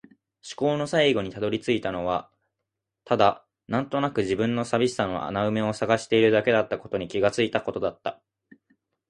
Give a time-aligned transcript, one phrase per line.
[0.09, 2.31] 思考の最後に辿り着いたのは
[3.05, 8.19] ただ、なんとなくの自分の寂しさの穴埋めを探しているだけだったことに気がついたことだった。